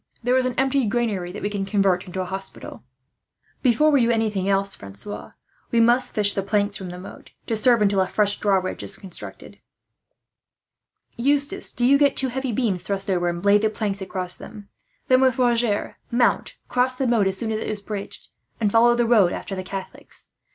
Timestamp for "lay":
13.45-13.59